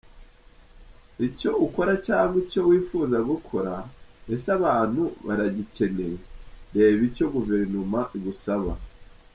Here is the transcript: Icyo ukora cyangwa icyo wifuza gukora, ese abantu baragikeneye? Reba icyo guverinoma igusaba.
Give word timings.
Icyo 1.27 1.51
ukora 1.65 1.93
cyangwa 2.07 2.35
icyo 2.43 2.61
wifuza 2.69 3.17
gukora, 3.29 3.73
ese 4.33 4.47
abantu 4.57 5.01
baragikeneye? 5.25 6.17
Reba 6.75 7.01
icyo 7.09 7.25
guverinoma 7.33 7.99
igusaba. 8.17 8.73